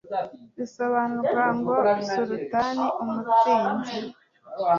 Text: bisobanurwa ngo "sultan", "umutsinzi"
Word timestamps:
bisobanurwa 0.57 1.45
ngo 1.57 1.73
"sultan", 2.11 2.77
"umutsinzi" 3.03 3.97